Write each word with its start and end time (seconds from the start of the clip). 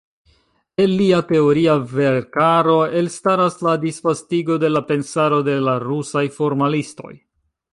El 0.83 0.93
lia 1.01 1.17
teoria 1.31 1.75
veerkaro 1.91 2.77
elstaras 3.01 3.59
la 3.67 3.75
disvastigo 3.83 4.57
de 4.65 4.73
la 4.75 4.83
pensaro 4.93 5.39
de 5.51 5.59
la 5.69 5.77
rusaj 5.85 6.25
formalistoj. 6.41 7.13